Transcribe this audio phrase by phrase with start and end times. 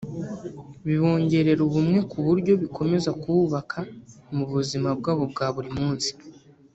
[0.85, 3.79] bibongerera ubumwe ku buryo bikomeza kububaka
[4.35, 6.11] mu buzima bwabo bwa buri munsi